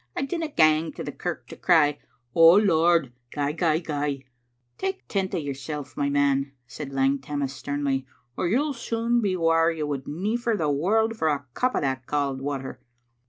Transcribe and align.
I 0.15 0.23
dinna 0.23 0.47
gang 0.47 0.91
to 0.93 1.03
the 1.03 1.11
kirk 1.11 1.45
to 1.49 1.55
cry, 1.55 1.99
*Oh, 2.33 2.55
Lord, 2.55 3.13
gie, 3.31 3.53
gie, 3.53 3.81
gie." 3.81 4.25
"Take 4.79 5.07
tent 5.07 5.35
o' 5.35 5.37
yoursel', 5.37 5.85
my 5.95 6.09
man," 6.09 6.53
said 6.65 6.91
Lang 6.91 7.19
Tam 7.19 7.37
mas 7.37 7.53
sternly, 7.53 8.07
"or 8.35 8.47
you'll 8.47 8.73
soon 8.73 9.21
be 9.21 9.35
whaur 9.35 9.69
you 9.69 9.85
would 9.85 10.05
neifer 10.07 10.57
the 10.57 10.71
warld 10.71 11.15
for 11.15 11.27
a 11.27 11.45
cup 11.53 11.75
o' 11.75 11.81
that 11.81 12.07
cauld 12.07 12.41
water." 12.41 12.79